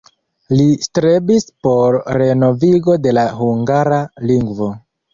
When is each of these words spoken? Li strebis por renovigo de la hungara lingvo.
Li 0.53 0.63
strebis 0.85 1.45
por 1.67 1.99
renovigo 2.23 2.99
de 3.05 3.17
la 3.21 3.29
hungara 3.45 4.05
lingvo. 4.31 4.77